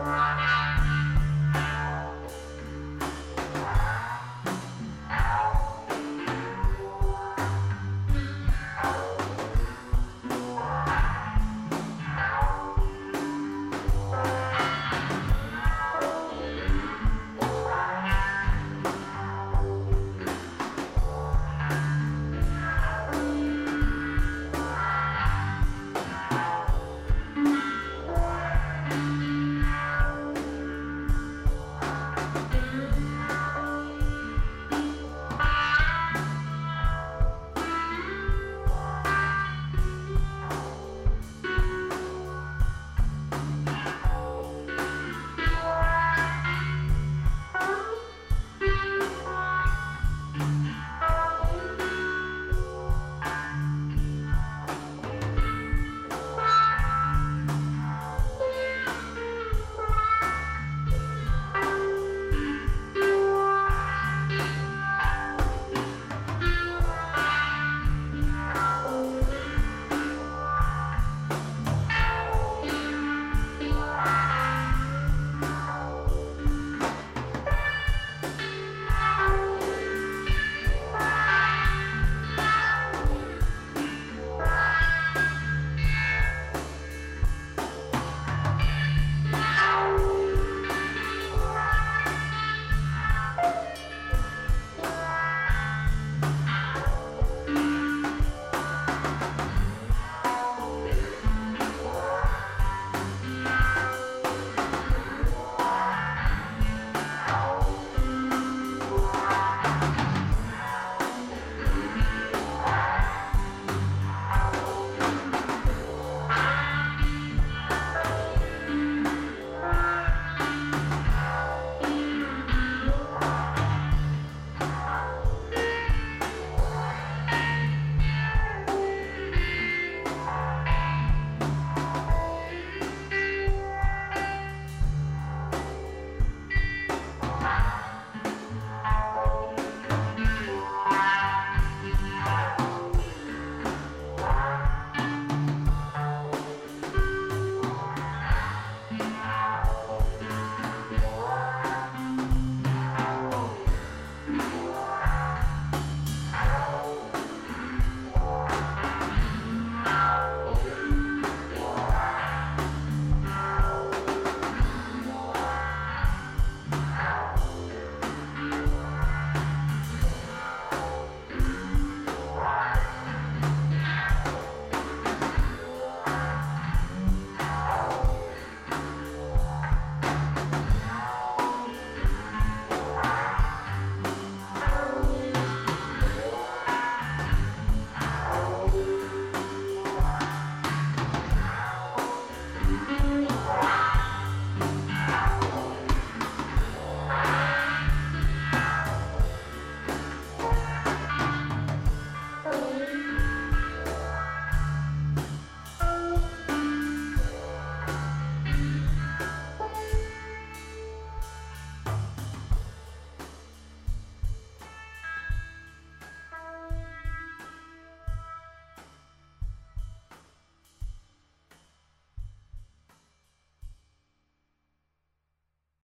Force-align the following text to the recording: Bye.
Bye. 0.00 0.46